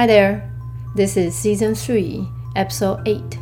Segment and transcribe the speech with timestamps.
[0.00, 0.40] Hi there,
[0.96, 2.26] this is season three,
[2.56, 3.38] episode eight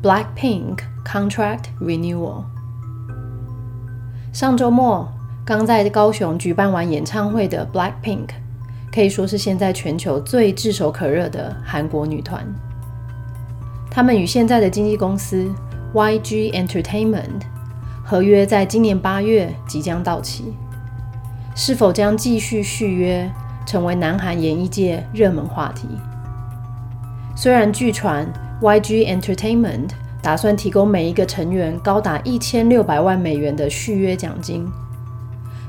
[0.00, 2.44] Blackpink Contract Renewal.
[4.32, 5.12] 上周末
[5.44, 8.28] 刚在高雄举办完演唱会的 Blackpink，
[8.94, 12.46] 可以说是现在全球最炙手可热的韩国女团。
[13.90, 15.52] 他们与现在的经纪公司
[15.92, 17.40] YG Entertainment
[18.04, 20.54] 合约在今年八月即将到期，
[21.56, 23.28] 是否将继续续约？
[23.66, 25.88] 成为南韩演艺界热门话题。
[27.36, 28.26] 虽然据传
[28.60, 34.68] YG Entertainment 打算提供每一个成员高达一千六百万美元的续约奖金，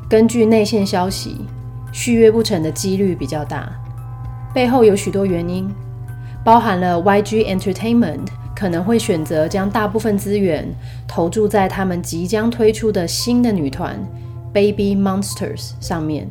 [0.09, 1.45] 根据内线消息，
[1.93, 3.71] 续约不成的几率比较大。
[4.53, 5.73] 背后有许多原因，
[6.43, 10.67] 包含了 YG Entertainment 可能会选择将大部分资源
[11.07, 13.97] 投注在他们即将推出的新的女团
[14.51, 16.29] Baby Monsters 上面。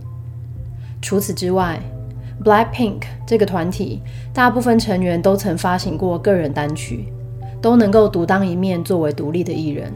[1.02, 1.80] 除此之外
[2.44, 4.00] ，Blackpink 这个团体
[4.32, 7.06] 大部分成员都曾发行过个人单曲，
[7.60, 9.92] 都能够独当一面作为独立的艺人，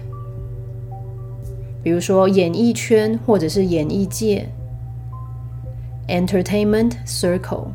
[1.83, 4.49] 比如说演艺圈或者是演艺界
[6.09, 7.67] ，entertainment circle，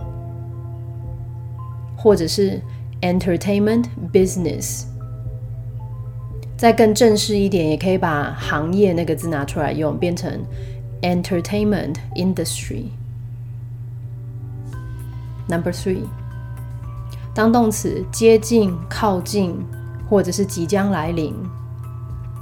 [1.95, 2.59] 或者是
[3.01, 4.88] entertainment business。
[6.59, 10.29] 再更正式一点，也可以把行业那个字拿出来用，变成
[11.01, 12.87] entertainment industry。
[15.47, 16.03] Number three，
[17.33, 19.65] 当动词接近、靠近，
[20.09, 21.33] 或者是即将来临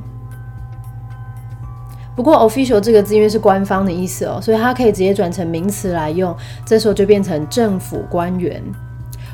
[2.17, 6.35] 不过 official 这个字因为是官方的意思哦，所以它可以直接转成名词来用，
[6.65, 8.61] 这时候就变成政府官员，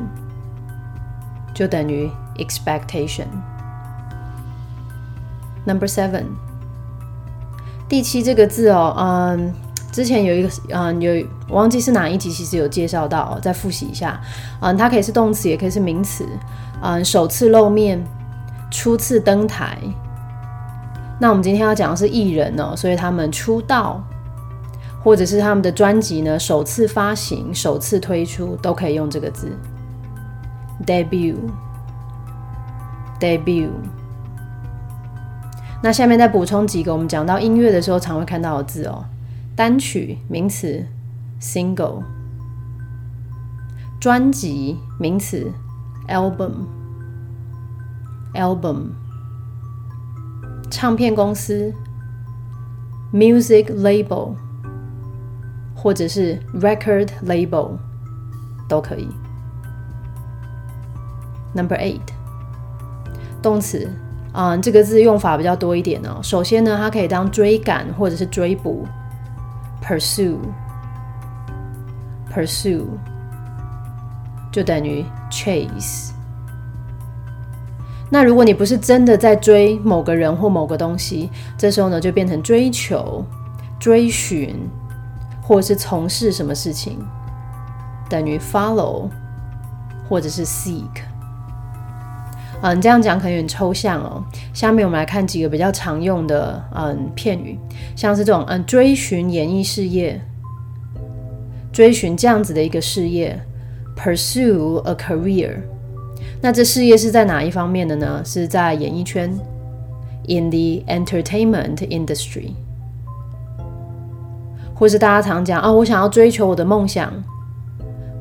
[1.55, 2.07] 就等于
[2.37, 3.25] expectation。
[5.65, 6.25] Number seven，
[7.89, 9.51] 第七这个字哦，嗯。
[9.93, 14.19] 之前有一个，嗯，有忘记是哪一集，其实有介绍到，再复习一下，
[14.59, 16.25] 嗯，它可以是动词，也可以是名词，
[16.81, 18.03] 嗯，首次露面，
[18.71, 19.77] 初次登台。
[21.19, 24.03] 那我们今天要讲的是艺人哦，所以他们出道，
[25.03, 29.51] 或者是他们的专辑呢，首次发行、首次推出，都可以用这个字
[30.87, 33.69] ，debut，debut。
[35.83, 39.05] 那下面再补充几个我们讲到音乐的时候常会看到的字哦。
[39.55, 40.83] 单曲名词
[41.39, 42.01] ，single；
[43.99, 45.51] 专辑名词
[46.07, 46.65] ，album；album；
[50.71, 51.71] 唱片公司
[53.13, 54.33] ，music label，
[55.75, 57.77] 或者是 record label
[58.67, 59.07] 都可以。
[61.53, 62.01] Number eight，
[63.43, 63.87] 动词，
[64.33, 66.19] 嗯，这个字用法比较多一点哦。
[66.23, 68.87] 首先呢，它可以当追赶或者是追捕。
[69.83, 70.37] Pursue
[72.33, 72.85] pursue
[74.51, 76.11] 就等于 chase。
[78.09, 83.25] 那如果你不是真的在追某个人或某个东西，这时候呢就变成追求、
[83.79, 84.55] 追寻，
[85.41, 86.99] 或者是从事什么事情，
[88.07, 89.09] 等于 follow
[90.07, 91.01] 或者是 seek。
[92.63, 94.23] 嗯，这样讲可能有点抽象哦。
[94.53, 97.59] 下面我们来看几个比较常用的嗯片语，
[97.93, 100.21] 像是这种嗯追寻演艺事业，
[101.73, 103.37] 追寻这样子的一个事业
[103.97, 105.57] ，pursue a career。
[106.41, 108.21] 那这事业是在哪一方面的呢？
[108.23, 109.29] 是在演艺圈
[110.29, 112.51] ，in the entertainment industry，
[114.73, 117.11] 或是大家常讲啊，我想要追求我的梦想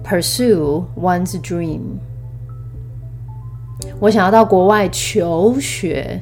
[0.04, 1.80] ，pursue one's dream。
[4.02, 6.21] 我想要到国外求学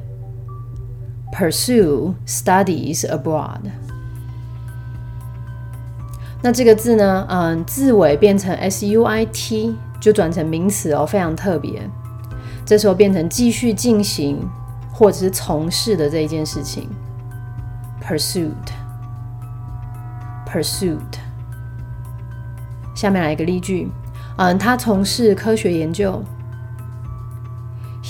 [1.32, 3.62] ，pursue studies abroad。
[6.42, 7.26] 那这个字呢？
[7.30, 11.80] 嗯，字尾变成 s u i t 就转成名词哦，非常特别。
[12.66, 14.46] 这时候变成继续进行
[14.92, 16.86] 或者是从事的这一件事情
[18.06, 20.98] ，pursued，pursued。
[22.94, 23.90] 下面来一个例句，
[24.36, 26.22] 嗯，他从事科学研究。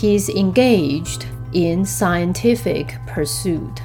[0.01, 3.83] He's engaged in scientific pursuit。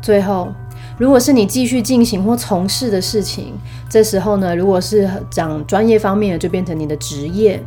[0.00, 0.54] 最后，
[0.96, 3.52] 如果是你继续进行或从事的事情，
[3.90, 7.58] 这时候呢，如果是讲专业方面的，就变成你的职业；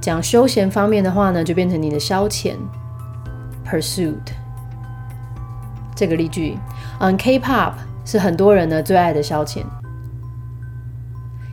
[0.00, 2.54] 讲休闲方面的话呢，就变成你的消遣
[3.70, 4.14] pursuit。
[5.94, 6.56] 这个例句，
[6.98, 7.74] 嗯，K-pop
[8.06, 9.62] 是很多人呢最爱的消遣。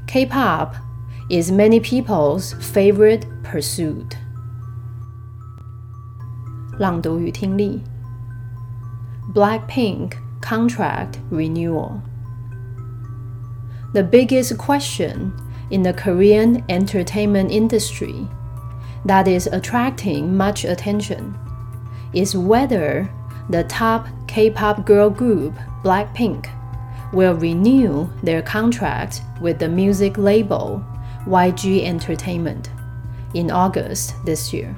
[0.07, 0.69] K-pop
[1.30, 4.16] is many people's favorite pursuit。
[6.78, 7.82] 朗读与听力：
[9.34, 15.32] Blackpink contract renewal。The biggest question
[15.70, 18.26] in the Korean entertainment industry
[19.04, 21.34] that is attracting much attention
[22.12, 23.08] is whether
[23.50, 26.46] the top K pop girl group Blackpink
[27.12, 30.82] will renew their contract with the music label
[31.25, 32.69] YG Entertainment
[33.33, 34.75] in August this year.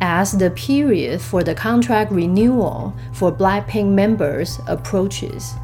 [0.00, 5.54] As the period for the contract renewal for Blackpink members approaches,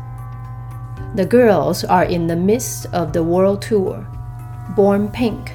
[1.15, 4.07] the girls are in the midst of the world tour,
[4.77, 5.53] Born Pink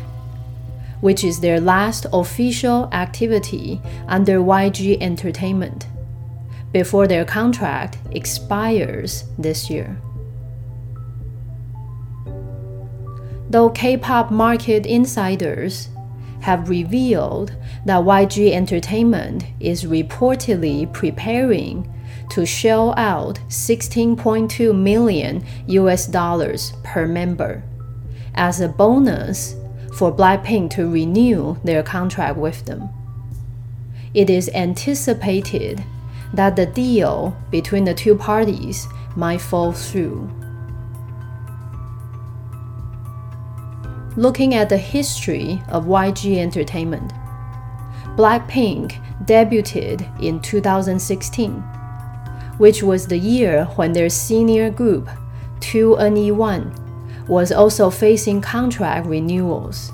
[1.04, 5.86] which is their last official activity under YG Entertainment,
[6.72, 9.98] before their contract expires this year.
[13.54, 15.90] Though K pop market insiders
[16.40, 17.56] have revealed
[17.86, 21.88] that YG Entertainment is reportedly preparing
[22.32, 27.62] to shell out 16.2 million US dollars per member
[28.34, 29.56] as a bonus
[30.00, 32.90] for Blackpink to renew their contract with them.
[34.16, 35.84] It is anticipated
[36.34, 40.43] that the deal between the two parties might fall through.
[44.16, 47.14] Looking at the history of YG Entertainment,
[48.16, 51.54] Blackpink debuted in 2016,
[52.60, 55.10] which was the year when their senior group,
[55.62, 59.92] 2NE1, was also facing contract renewals.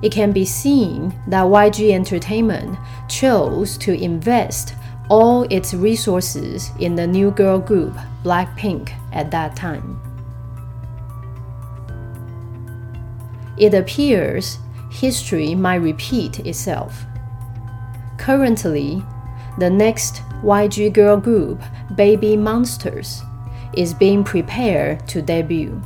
[0.00, 4.74] It can be seen that YG Entertainment chose to invest
[5.08, 10.09] all its resources in the new girl group Blackpink at that time.
[13.60, 14.58] It appears
[14.90, 17.04] history might repeat itself.
[18.16, 19.04] Currently,
[19.58, 21.60] the next YG girl group,
[21.94, 23.20] Baby Monsters,
[23.74, 25.80] is being prepared to debut,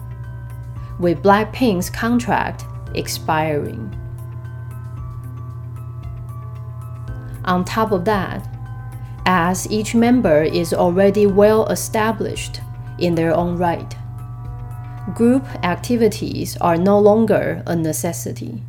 [1.00, 2.64] with Blackpink's contract
[2.94, 3.92] expiring.
[7.44, 8.48] On top of that,
[9.26, 12.60] as each member is already well established
[13.00, 13.96] in their own right,
[15.12, 18.62] group activities are no longer a necessity.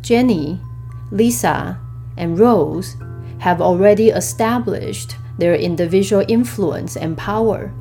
[0.00, 0.60] Jenny,
[1.10, 1.78] Lisa,
[2.16, 2.96] and Rose
[3.38, 7.72] have already established their individual influence and power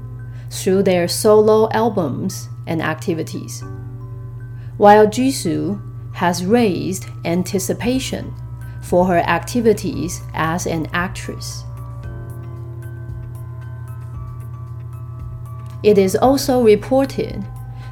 [0.50, 3.64] through their solo albums and activities,
[4.78, 5.82] while Jisoo
[6.14, 8.34] has raised anticipation
[8.82, 11.65] for her activities as an actress.
[15.86, 17.46] It is also reported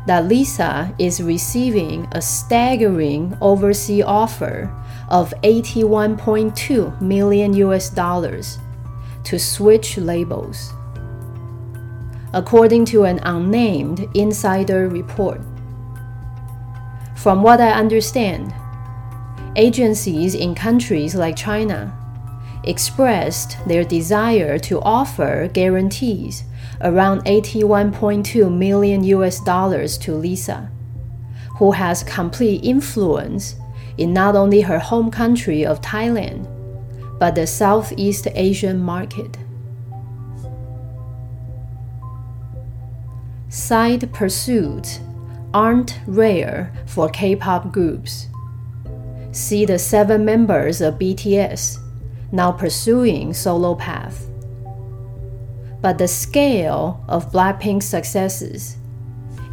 [0.07, 4.73] that Lisa is receiving a staggering overseas offer
[5.09, 8.57] of 81.2 million US dollars
[9.25, 10.73] to switch labels.
[12.33, 15.39] According to an unnamed insider report,
[17.15, 18.55] from what I understand,
[19.55, 21.95] agencies in countries like China
[22.63, 26.43] expressed their desire to offer guarantees
[26.81, 30.71] around 81.2 million US dollars to Lisa,
[31.57, 33.55] who has complete influence
[33.97, 36.47] in not only her home country of Thailand,
[37.19, 39.37] but the Southeast Asian market.
[43.49, 44.99] Side pursuits
[45.53, 48.27] aren't rare for K pop groups.
[49.31, 51.82] See the seven members of BTS
[52.33, 54.27] now pursuing solo path.
[55.81, 58.75] But the scale of Blackpink's successes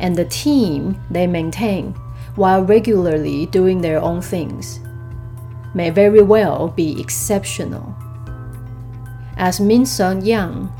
[0.00, 1.92] and the team they maintain
[2.36, 4.80] while regularly doing their own things
[5.74, 7.94] may very well be exceptional.
[9.36, 10.72] As Min Sung Yang,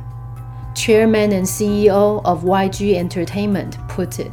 [0.75, 4.33] chairman and CEO of YG Entertainment, put it,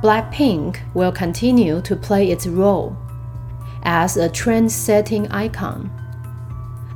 [0.00, 2.96] Blackpink will continue to play its role
[3.82, 5.90] as a trend setting icon,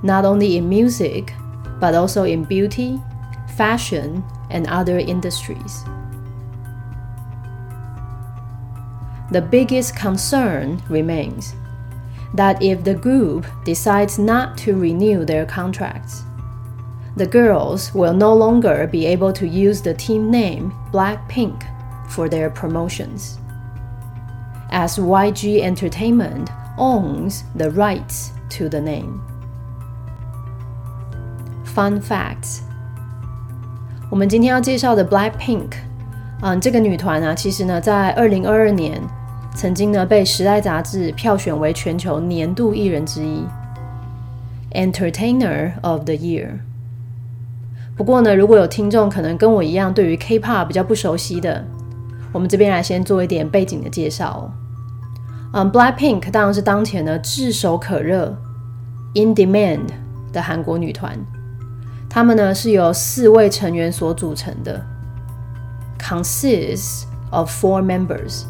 [0.04, 1.32] not only in music,
[1.80, 3.00] but also in beauty,
[3.56, 5.82] fashion, and other industries.
[9.32, 11.54] The biggest concern remains
[12.34, 16.22] that if the group decides not to renew their contracts,
[17.16, 21.62] the girls will no longer be able to use the team name Blackpink
[22.10, 23.38] for their promotions.
[24.70, 29.22] As YG Entertainment owns the rights to the name.
[31.74, 32.60] Fun fact，
[34.08, 35.72] 我们今天要介绍的 Blackpink，
[36.40, 39.02] 嗯，这个女团啊，其实呢，在二零二二年
[39.56, 43.44] 曾经呢被《时代》杂志票选为全球年度艺人之一
[44.70, 46.60] ，Entertainer of the Year。
[47.96, 51.64] 不过呢，如果有听众可能跟我一样对于 K-pop 比较不熟悉的，
[52.30, 54.48] 我们这边来先做一点背景的介绍。
[55.52, 58.36] 嗯，Blackpink 当然是当前呢炙手可热、
[59.16, 59.86] in demand
[60.32, 61.18] 的韩国女团。
[62.14, 64.80] 他们呢是由四位成员所组成的
[65.98, 68.44] ，consists of four members: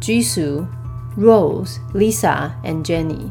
[0.00, 0.66] Jisoo,
[1.18, 3.28] Rose, Lisa and Jennie。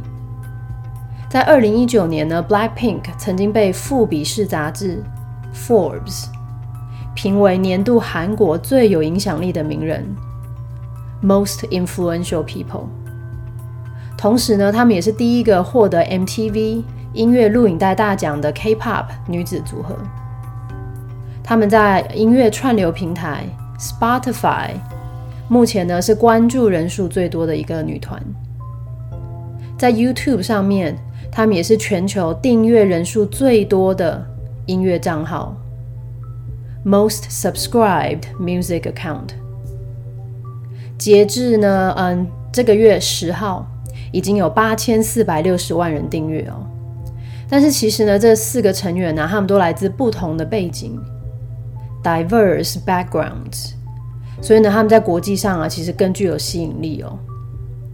[1.30, 5.02] 在二零一九年呢，Blackpink 曾经被富比士杂志
[5.56, 6.26] Forbes
[7.16, 10.06] 评为年度韩国最有影响力的名人
[11.24, 12.88] （Most Influential People）。
[14.18, 16.84] 同时呢，他们也是第一个获得 MTV。
[17.14, 19.96] 音乐录影带大奖的 K-pop 女子组合，
[21.44, 23.44] 他们在音乐串流平台
[23.80, 24.70] Spotify
[25.48, 28.22] 目前呢是关注人数最多的一个女团。
[29.78, 30.96] 在 YouTube 上面，
[31.32, 34.24] 他们也是全球订阅人数最多的
[34.68, 35.56] 音乐账号
[36.86, 39.30] Most Subscribed Music Account。
[41.00, 43.66] 截至呢，嗯，这个月十号，
[44.12, 46.69] 已经有八千四百六十万人订阅哦。
[47.50, 51.00] 但是其实呢，这四个成员呢，他们都来自不同的背景
[52.04, 53.72] ，diverse backgrounds，
[54.40, 57.18] 所以呢，他们在国际上啊，其实更具有吸引力哦。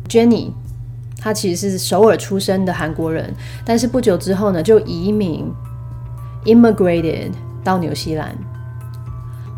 [0.09, 0.51] Jenny，
[1.17, 3.33] 她其实是首尔出生的韩国人，
[3.63, 5.49] 但是不久之后呢，就移民
[6.43, 7.31] immigrated
[7.63, 8.35] 到纽西兰。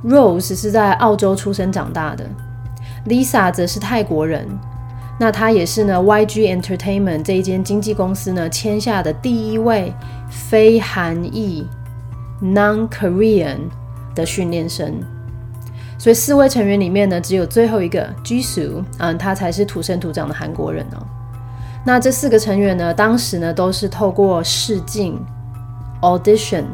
[0.06, 2.24] Rose 是在澳洲出生长大的
[3.08, 4.48] ，Lisa 则是泰国人。
[5.20, 9.92] 那他也是呢，YG Entertainment 这一间经纪公司呢签下的第一位
[10.30, 11.66] 非韩裔
[12.42, 13.58] （non-Korean）
[14.14, 14.94] 的训练生。
[15.98, 21.02] 所以四位成员里面呢，只有最后一个 Jisoo，嗯，他才是土生土长的韩国人哦。
[21.84, 25.20] 那这四个成员呢，当时呢都是透过试镜
[26.02, 26.66] （audition）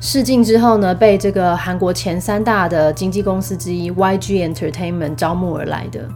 [0.00, 6.08] 试镜之后呢，被这个韩国前三大的经纪公司之一 YG Entertainment 招募而来的。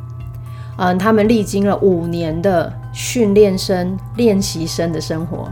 [0.76, 5.48] 嗯，他们历经了五年的训练生、练习生的生活。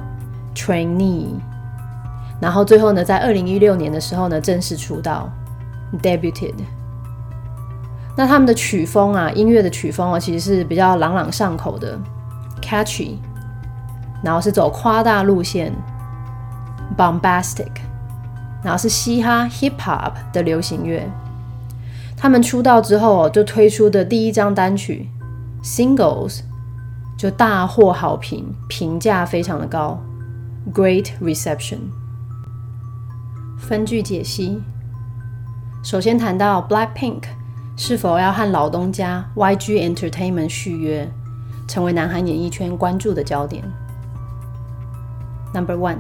[0.54, 1.28] （trainee），
[2.40, 5.30] 然后最后呢，在二零一六年的时候呢，正式出道。
[6.02, 6.54] （debuted）。
[8.16, 11.98] 那他们的曲风啊，音乐的曲风啊，其实是比较朗朗上口的。
[12.61, 13.16] （catchy），
[14.22, 15.72] 然后是走夸大路线。
[16.98, 17.72] （bombastic），
[18.62, 21.08] 然后是嘻哈 （hip hop） 的流行乐。
[22.22, 25.08] 他们出道之后就推出的第一张单曲
[25.66, 26.38] 《Singles》
[27.18, 30.00] 就大获好评，评价非常的高
[30.72, 31.78] ，Great Reception。
[33.58, 34.62] 分句解析：
[35.82, 37.24] 首先谈到 Blackpink
[37.76, 41.11] 是否要和老东家 YG Entertainment 续约，
[41.66, 43.64] 成为南韩演艺圈关注的焦点。
[45.52, 45.98] Number one，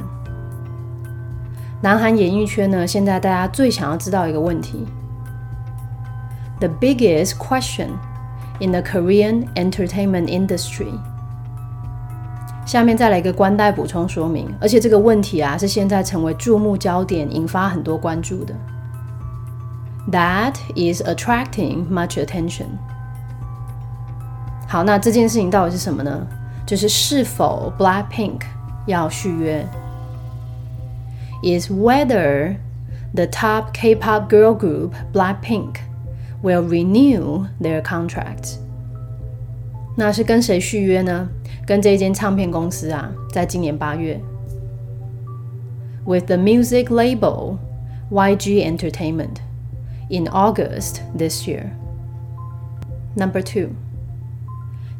[1.82, 4.86] 南韩演艺圈呢，现在大家最想要知道一个问题。
[6.61, 7.97] the biggest question
[8.59, 10.91] in the Korean entertainment industry。
[12.65, 18.53] 下面再来一个关带补充说明，而且这个问题啊是现在成为注目焦点，引发很多关注的。
[20.11, 22.65] That is attracting much attention。
[24.67, 26.27] 好，那这件事情到底是什么呢？
[26.65, 28.41] 就是是否 Blackpink
[28.85, 29.65] 要续约？
[31.41, 32.57] Is whether
[33.13, 35.75] the top K-pop girl group Blackpink
[36.42, 38.56] will renew their contract。
[39.96, 41.28] 那是跟谁续约呢？
[41.66, 44.20] 跟这间唱片公司啊，在今年八月
[46.04, 47.56] ，with the music label
[48.10, 49.36] YG Entertainment
[50.08, 51.66] in August this year.
[53.14, 53.68] Number two，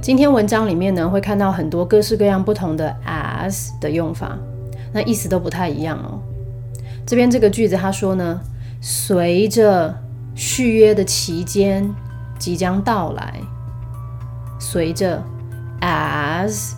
[0.01, 4.39] 今天文章里面呢会看到很多各式各样不同的 as 的用法，
[4.93, 6.21] 那意思都不太一样哦。
[7.05, 8.41] 这边这个句子他说呢，
[8.81, 9.99] 随着
[10.35, 11.95] 续约的期间
[12.39, 13.41] 即将到来，
[14.59, 15.23] 随着
[15.81, 16.73] as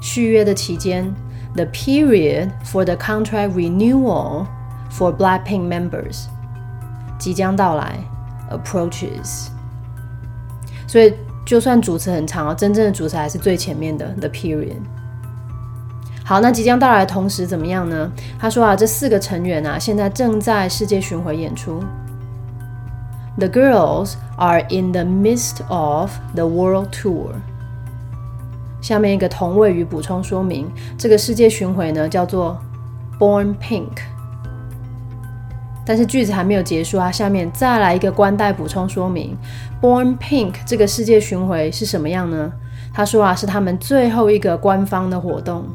[0.00, 1.12] 续约的期间
[1.54, 4.46] ，the period for the contract renewal
[4.90, 6.26] for Blackpink members
[7.18, 7.98] 即将到来
[8.50, 9.48] approaches。
[10.86, 11.12] 所以
[11.44, 14.76] 就算主词很长哦，真正的主词还是最前面的 the period。
[16.24, 18.10] 好，那即将到来的同时怎么样呢？
[18.38, 21.82] 他说啊，这四个成员啊，现在正在世界巡回演出。
[23.37, 27.33] The girls are in the midst of the world tour.
[28.81, 32.59] 下面一个同位语补充说明，这个世界巡回呢叫做
[33.19, 33.99] Born Pink。
[35.85, 39.35] 但是句子还没有结束啊，下面再来一个关带补充说明，
[39.81, 42.51] Born Pink 这个世界巡回是什么样呢？
[42.93, 45.65] 他说啊，是他们最后一个官方的活动，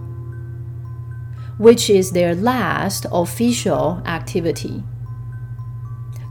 [1.58, 4.82] which is their last official activity，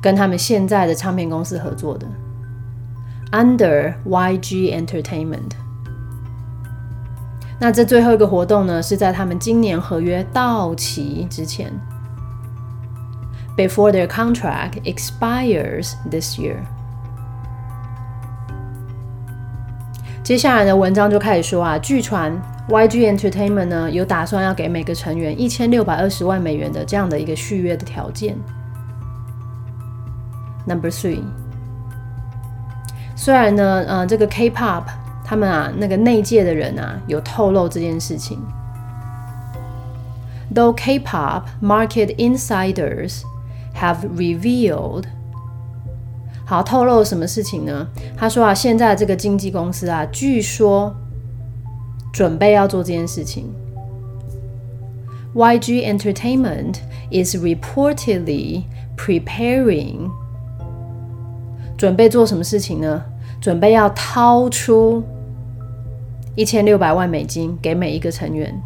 [0.01, 2.07] 跟他们现在的唱片公司合作的
[3.33, 5.53] ，under YG Entertainment。
[7.61, 11.73] 那这最后一个活动呢，是在他们今年合约到期之前。
[13.57, 16.59] before their contract expires this year。
[20.23, 28.37] 接下来的文章就开始说啊，据传 YG Entertainment 呢有打算要给每个成员一千六百二十万美元的这样的一个续约的条件。
[30.68, 31.22] Number three，
[33.16, 34.84] 虽然呢，呃，这个 K-pop
[35.26, 38.40] 他们啊那个内界的人啊有透露这件事情，
[40.54, 43.22] though K-pop market insiders
[43.82, 45.06] Have revealed，
[46.46, 47.88] 好透露什么事情呢？
[48.16, 50.96] 他说啊，现在这个经纪公司啊，据说
[52.14, 53.52] 准备要做这件事情。
[55.34, 56.76] YG Entertainment
[57.12, 60.12] is reportedly preparing，
[61.79, 63.03] 准备做什么事情呢？
[63.41, 65.03] 准备要掏出
[66.35, 68.61] 一千六百万美金给每一个成员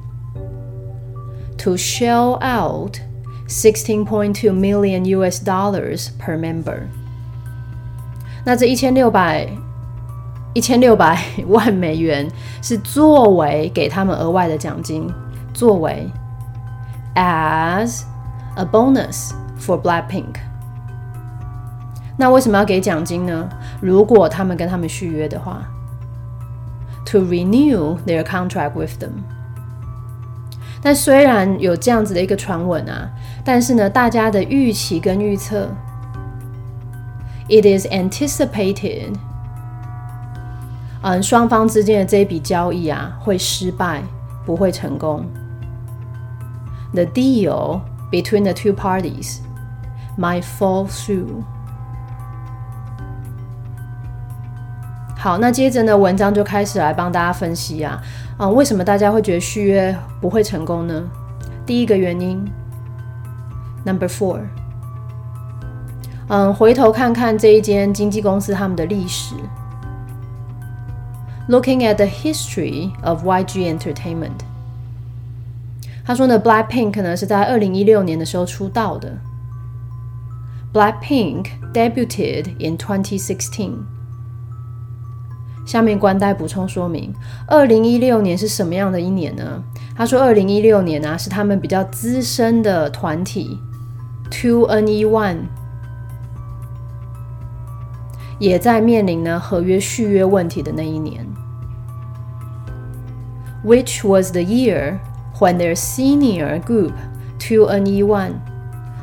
[1.57, 2.97] ，to shell out。
[3.49, 6.85] 16.2 million US dollars per member。
[8.47, 9.47] 那这一千六百
[10.55, 12.27] 一千六百万美元
[12.63, 15.07] 是作为给他们额外的奖金，
[15.53, 16.09] 作为
[17.15, 18.05] as
[18.55, 20.37] a bonus for Blackpink。
[22.22, 23.48] 那为什么要给奖金呢？
[23.80, 25.62] 如果他们跟他们续约的话，
[27.06, 29.12] to renew their contract with them。
[30.82, 33.10] 但虽然有这样子的一个传闻啊，
[33.44, 35.70] 但是呢，大家的预期跟预测，
[37.50, 39.14] it is anticipated，
[41.02, 44.02] 嗯，双方之间的这一笔交易啊会失败，
[44.46, 45.26] 不会成功。
[46.94, 49.38] The deal between the two parties
[50.18, 51.44] might fall through。
[55.23, 58.03] 好，那接着呢，文章就开始来帮大家分析啊。
[58.37, 61.01] 啊，为什么大家会觉得续约不会成功呢？
[61.65, 62.45] 第一个原因
[63.85, 64.41] ，Number Four，
[66.27, 69.37] 嗯，回头看看这一间经纪公司他们的历史
[71.49, 74.41] ，Looking at the history of YG Entertainment，
[76.05, 79.17] 他说呢，Blackpink 呢是在二零一六年的时候出道的
[80.75, 84.02] ，Blackpink debuted in 2016。
[85.65, 87.15] 下面关带补充说明：
[87.47, 89.63] 二零一六年是什么样的一年呢？
[89.95, 93.59] 他说，二零一六年啊，是他们比较资深的团体
[94.31, 95.37] Two N E One
[98.39, 101.27] 也在面临呢合约续约问题的那一年
[103.65, 104.99] ，Which was the year
[105.39, 106.93] when their senior group
[107.39, 108.41] Two N E One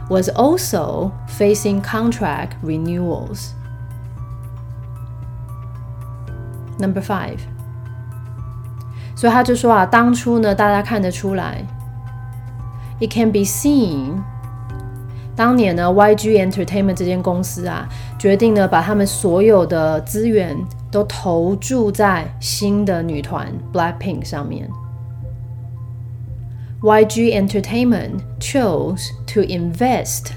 [0.10, 3.52] was also facing contract renewals.
[6.79, 7.39] Number five，
[9.15, 11.65] 所以他就说啊，当初呢，大家看得出来，
[13.01, 14.23] It can be seen，
[15.37, 20.57] 当年呢，YG Entertainment 这间公司啊，决定呢，把他们所有的资源
[20.91, 24.69] 都投注在新的女团 Blackpink 上面。
[26.83, 30.33] YG Entertainment chose to invest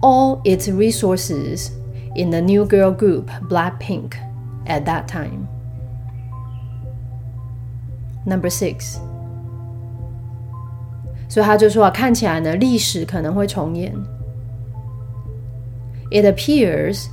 [0.00, 1.70] all its resources
[2.14, 4.12] in the new girl group Blackpink
[4.66, 5.48] at that time.
[8.26, 8.98] Number six，
[11.28, 13.92] 所以他就说啊，看起来呢，历史可能会重演。
[16.10, 17.06] It appears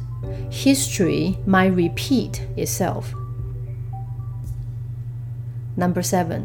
[0.51, 3.05] history might repeat itself.
[5.75, 6.41] Number seven，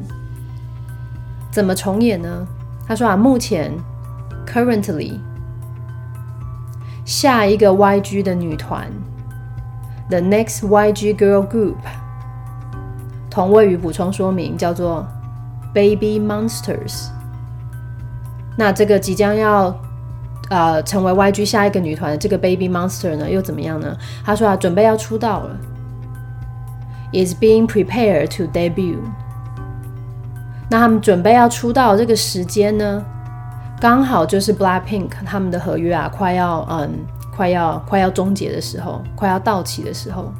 [1.52, 2.46] 怎么重演呢？
[2.86, 3.72] 他说啊，目前
[4.46, 5.18] currently
[7.04, 8.90] 下一个 YG 的女团，
[10.08, 11.76] the next YG girl group。
[13.29, 15.05] 同位语补充说明叫做
[15.73, 17.07] Baby Monsters。
[18.57, 19.73] 那这个即将要
[20.49, 23.95] 呃成为 YG 下一个女团的这个 Baby Monster 呢，又怎么样呢？
[24.25, 25.57] 他说啊，准备要出道了
[27.13, 28.97] ，is being prepared to debut。
[30.69, 33.03] 那他们准备要出道这个时间呢，
[33.79, 36.91] 刚好就是 Blackpink 他们的合约啊，快要嗯
[37.35, 40.33] 快要快要终结的时候，快要到期的时候。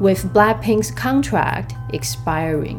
[0.00, 2.78] With Blackpink's contract expiring.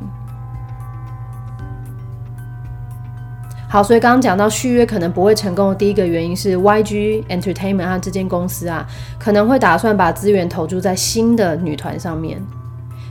[3.70, 8.88] 好，所以刚刚讲到续约可能不会成功的第一个原因是 YG Entertainment 和这间公司啊，
[9.20, 12.42] 可能会打算把资源投注在新的女团上面。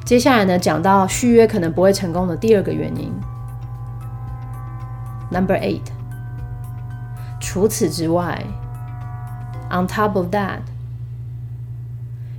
[0.02, 3.12] 接下来呢，讲到续约可能不会成功的第二个原因
[5.30, 5.82] ，Number eight。
[7.38, 8.42] 除此之外
[9.68, 10.60] ，On top of that，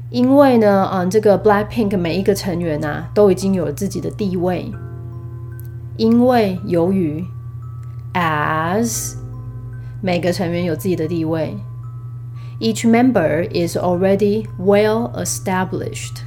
[0.10, 4.72] 因为呢，嗯，这个 Blackpink 每一个成员啊，都已经有了自己的地位，
[5.98, 7.26] 因为由于
[8.14, 9.16] as
[10.02, 11.58] 每个成员有自己的地位
[12.62, 16.22] ，each member is already well established。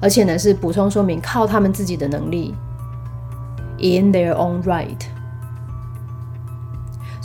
[0.00, 2.54] 而且呢，是补充说明靠他们自己的能力
[3.78, 5.00] ，in their own right。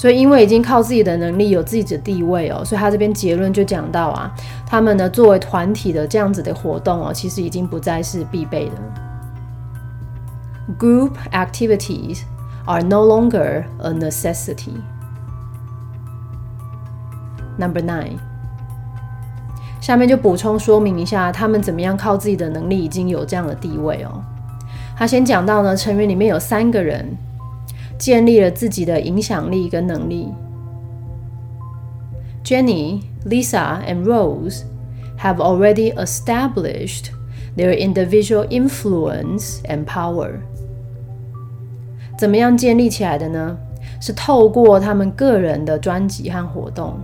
[0.04, 4.30] 所以因为已经靠自己的能力有自己的地位哦，所以他这边结论就讲到啊，
[4.66, 8.74] 他们呢作为团体的这样子的活动哦，其实已经不再是必备的。
[10.78, 12.24] Group activities
[12.66, 14.74] are no longer a necessity.
[17.58, 18.18] Number nine，
[19.80, 24.22] 下面就补充说明一下，他们怎么样靠自己的能力已经有这样的地位哦。
[24.98, 27.08] 他先讲到呢，成员里面有三个人
[27.99, 30.29] 建立了自己的影响力跟能力。
[32.45, 34.63] Jenny, Lisa, and Rose
[35.19, 37.11] have already established
[37.57, 40.41] their individual influence and power.
[42.19, 43.59] 怎么样建立起来的呢？
[44.01, 46.99] 是透过他们个人的专辑和活动，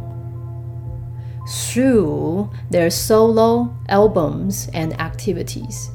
[1.47, 5.89] through their solo albums and activities。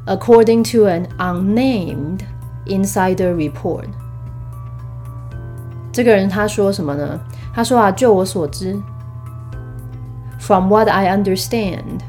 [0.07, 2.21] According to an unnamed
[2.67, 3.87] insider report.
[5.93, 7.21] 这个人他说什么呢？
[7.53, 8.81] 他说啊，就我所知
[10.39, 12.01] ，From what I understand，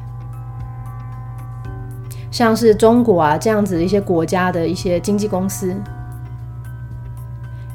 [2.32, 5.76] 像是中国啊这样子的一些国家的一些经纪公司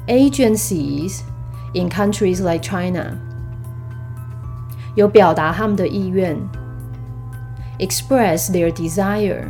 [0.07, 1.21] ，agencies
[1.73, 3.17] in countries like China，
[4.99, 6.37] 有表达他们的意愿
[7.79, 9.45] ，express their desire。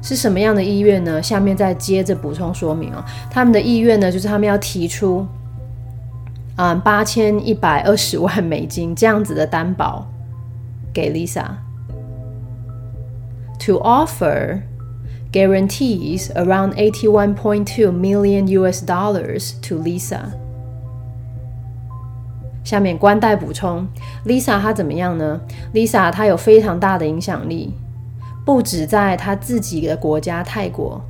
[0.00, 1.20] 是什么样的意愿呢？
[1.20, 3.04] 下面再接着补充说明哦。
[3.28, 5.26] 他们的意愿呢，就是他们要提出，
[6.54, 10.06] 啊，八千一百二十万美金这样子的担保
[10.94, 11.50] 给 Lisa，to
[13.80, 14.62] offer
[15.32, 20.39] guarantees around eighty one point two million US dollars to Lisa。
[22.70, 23.84] 下面官带补充
[24.24, 25.40] ，Lisa 她怎么样呢
[25.74, 27.74] ？Lisa 她有非常大的影响力。
[28.46, 31.02] 不止在她自己的国家泰国，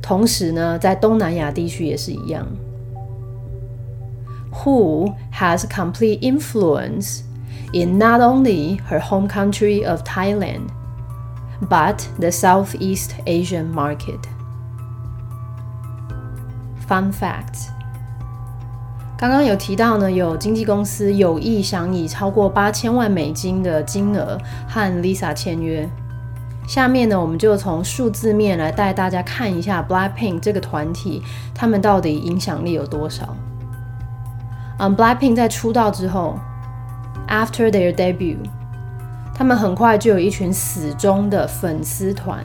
[0.00, 2.46] 同时呢，在东南亚地区也是一样。
[4.64, 7.20] Who has complete influence
[7.74, 10.68] in not only her home country of Thailand,
[11.68, 14.20] but the Southeast Asian market?
[16.88, 17.68] Fun fact：
[19.22, 25.88] 刚刚有提到呢，有经纪公司有意想以超过八千万美金的金额和 Lisa 签约。
[26.66, 31.22] 下面呢，我们就从数字面来带大家看一下 Blackpink 这个团体，
[31.54, 33.36] 他们到底影响力有多少？
[34.80, 36.36] 嗯，Blackpink 在出道之后
[37.28, 38.38] ，After their debut，
[39.32, 42.44] 他们很快就有一群死忠的粉丝团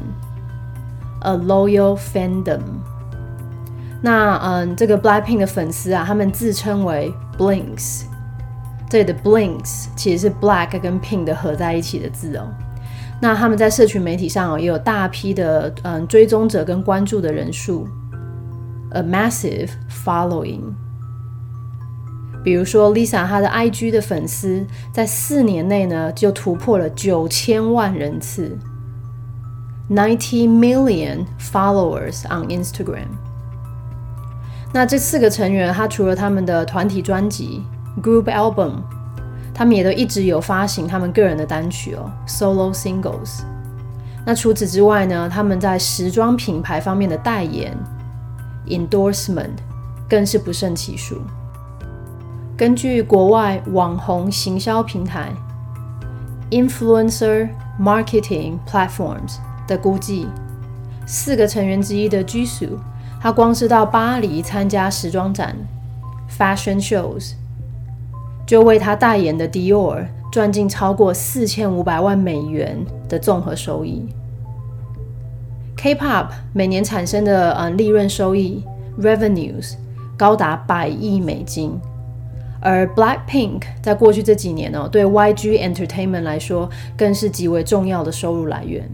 [1.22, 2.62] ，A loyal fandom。
[4.02, 8.04] 那嗯，这个 Blackpink 的粉丝啊，他们自称为 Blinks。
[8.90, 12.48] 这里的 Blinks 其实是 Black 跟 Pink 的合在一起的字哦。
[13.20, 17.88] 那他们在社群媒体上，也有大批的嗯追踪者跟关注的人数
[18.92, 20.62] ，a massive following。
[22.44, 28.58] 比如说 Lisa 她的 IG 的粉丝在四年内呢就突破了九千万人次
[29.90, 33.08] ，ninety million followers on Instagram。
[34.74, 37.64] 那这四个成员，他除了他们的团体专辑
[38.02, 38.74] group album。
[39.54, 43.40] 他们也都一直有发行他们个人的单曲哦，solo singles。
[44.24, 47.76] 那除此之外呢，他们在时装品牌方面的代言
[48.68, 49.58] endorsement
[50.08, 51.24] 更是不胜其数。
[52.56, 55.32] 根据国外网红行销平台
[56.52, 57.50] influencer
[57.82, 60.28] marketing platforms 的估计，
[61.08, 62.78] 四个成员之一的 Jisoo，
[63.20, 65.56] 他光是到巴黎参加时装展
[66.30, 67.34] fashion shows。
[68.46, 72.78] 就为他代言的 Dior 赚进超过四千五百万美元
[73.10, 74.08] 的综合收益。
[75.76, 78.64] K-pop 每年产生的呃利润收益
[78.98, 79.74] revenues
[80.16, 81.78] 高达百亿美金，
[82.62, 88.90] 而 Blackpink 在过去这几年呢，对 YG Entertainment 来说更是极为重要的收入来源。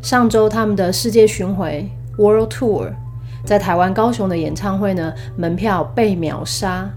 [0.00, 2.92] 上周他们的世界巡回 World Tour
[3.46, 6.90] 在台湾高雄的演唱会呢，门票被秒杀。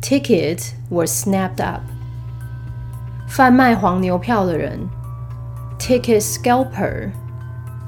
[0.00, 1.80] Tickets were snapped up。
[3.26, 4.78] 贩卖黄牛票的人
[5.80, 7.10] ，ticket scalper，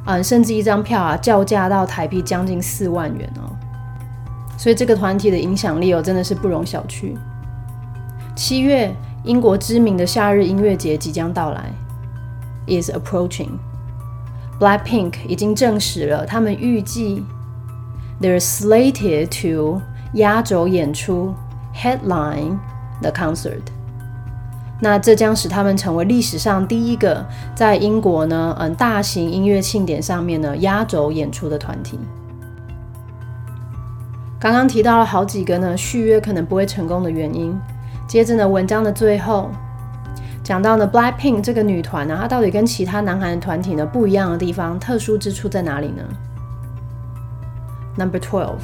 [0.04, 3.54] 啊，甚至一张票啊，叫价到台币将近四万元哦。
[4.56, 7.14] 所以这个团体的影响力哦，真的是不容小觑。
[8.34, 11.70] 七月，英国知名的夏日音乐节即将到来
[12.66, 13.50] ，is approaching。
[14.60, 17.24] Blackpink 已经证实了，他们预计
[18.20, 19.80] they're slated to
[20.14, 21.34] 压轴演出。
[21.80, 22.58] Headline
[23.00, 23.60] the concert，
[24.80, 32.00] 那这将使他们成为历史上第一个在英国呢，嗯，大型音乐庆典上面呢压轴演出的团体。
[34.40, 37.56] 刚刚提到了好几个呢续约可能不会成功的原因。
[38.08, 39.52] 接着呢，文章的最后
[40.48, 46.02] 讲到呢，Blackpink 这个女团呢，它到底跟其他男韩的团体呢不一样的地方，特殊之处在哪里呢
[47.98, 48.62] ？Number twelve。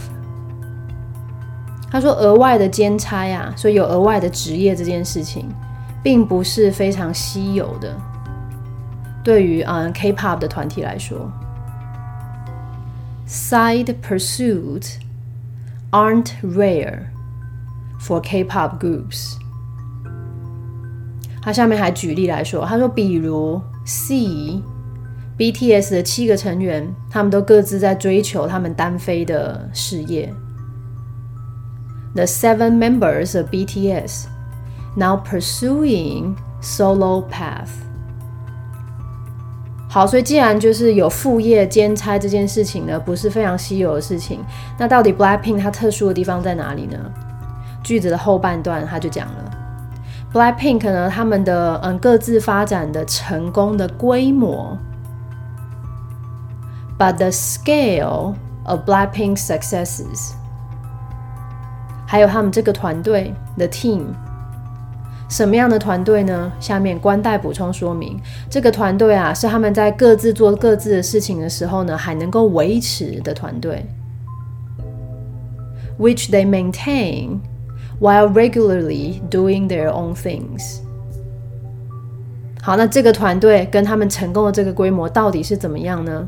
[1.90, 5.46] 他说：“额外的兼差啊，所以有额外的职业这件事情，
[6.02, 7.94] 并不是非常稀有的。
[9.22, 11.30] 对于嗯 K-pop 的团体来说
[13.28, 14.94] ，side pursuits
[15.90, 17.00] aren't rare
[18.00, 19.34] for K-pop groups。”
[21.44, 24.62] 他下面还举例来说，他说：“比如 C
[25.36, 30.32] BTS 的七个成员，他们都各自在追求他们单飞的事业。”
[32.16, 34.24] the seven members of BTS
[34.96, 37.68] now pursuing solo path。
[39.90, 44.40] 好，所以既然就是有副业兼差这件事情呢，不是非常稀有的事情，
[44.78, 46.98] 那到底 Blackpink 它特殊的地方在哪里呢？
[47.82, 49.43] 句子的后半段他就讲了
[50.34, 54.76] ，Blackpink 呢，他们的嗯各自发展的成功的规模
[56.98, 60.32] ，but the scale of Blackpink successes。
[62.06, 64.02] 还有他们这个团队 the team，
[65.28, 66.52] 什么样的团队呢？
[66.60, 68.20] 下面官代补充说明，
[68.50, 73.86] 这个团队啊，是他们在各自做各自的事情的时候呢，还能够维持的团队
[75.98, 77.38] ，which they maintain
[77.99, 80.79] while regularly doing their own things。
[82.61, 86.27] 好，那这个团队跟他们成功的这个规模到底是怎么样呢？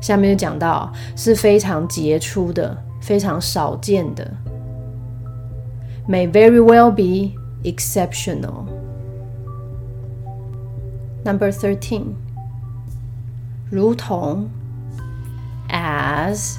[0.00, 4.28] 下面就讲到是非常杰出的，非常少见的。
[6.08, 8.64] may very well be exceptional.
[11.24, 12.14] Number thirteen，
[13.70, 14.48] 如同
[15.68, 16.56] as，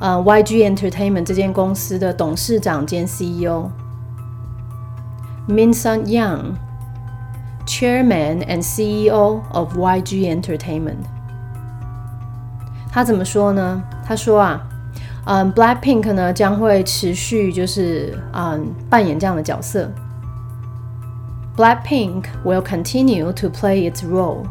[0.00, 3.70] 呃，YG Entertainment 这间公司的董事长兼 CEO
[5.48, 6.54] Min Sun Young。
[7.68, 11.02] Chairman and CEO of YG Entertainment，
[12.92, 13.82] 他怎么说呢？
[14.06, 14.62] 他说啊，
[15.24, 19.90] 嗯，Blackpink 呢将会持续就是嗯扮演这样的角色。
[21.56, 24.44] Blackpink will continue to play its role。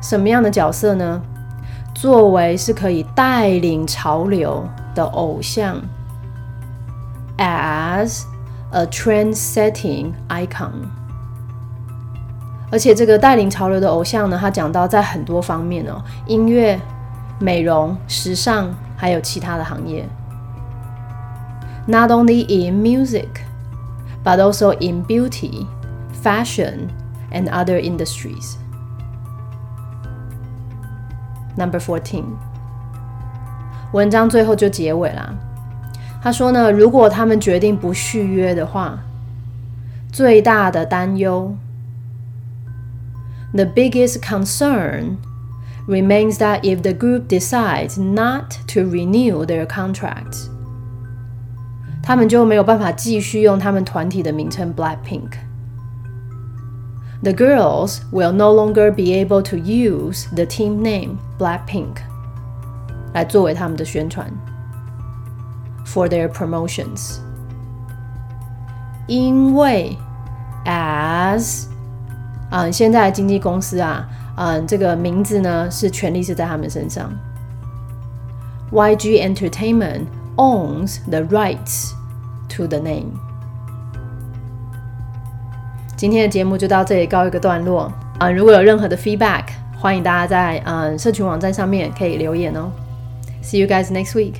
[0.00, 1.20] 什么样的角色呢？
[2.00, 5.80] 作为是可以带领潮流的偶像
[7.38, 8.22] as
[8.70, 10.70] a trend-setting icon。
[12.70, 16.80] 而且这个带领潮流的偶像呢，他讲到在很多方面哦，音乐、
[17.40, 20.08] 美容、时尚，还有其他的行业。
[21.86, 23.28] Not only in music,
[24.22, 25.66] but also in beauty,
[26.22, 26.90] fashion,
[27.32, 28.54] and other industries.
[31.57, 32.23] Number fourteen，
[33.91, 35.33] 文章最后就结尾啦。
[36.21, 38.99] 他说呢，如果他们决定不续约的话，
[40.11, 41.55] 最大的担忧，
[43.53, 45.17] the biggest concern
[45.87, 50.47] remains that if the group decides not to renew their contracts，
[52.01, 55.31] 他们就没有办法继续用他们团体的名称 Blackpink。
[57.23, 61.97] the girls will no longer be able to use the team name Blackpink
[63.13, 64.31] 来作为他们的宣传
[65.85, 67.19] for their promotions，
[69.07, 69.97] 因为
[70.65, 71.65] as
[72.49, 77.11] 嗯，现在经纪公司啊，嗯，这个名字呢是权利是在他们身上。
[78.71, 81.91] YG Entertainment owns the rights
[82.49, 83.11] to the name。
[85.98, 88.30] 今天的节目就到这里告一个段落啊！
[88.30, 89.46] 如果有任何的 feedback，
[89.76, 92.70] 欢迎大家在嗯社群网站上面可以留言哦。
[93.42, 94.34] See you guys next week.